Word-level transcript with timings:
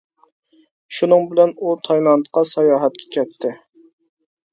شۇنىڭ 0.99 1.27
بىلەن 1.33 1.53
ئۇ 1.65 1.73
تايلاندقا 1.87 2.43
ساياھەتكە 2.53 3.13
كەتتى. 3.17 3.53